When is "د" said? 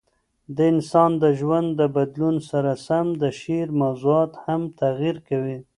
0.55-0.57, 1.23-1.25, 1.79-1.81, 3.21-3.23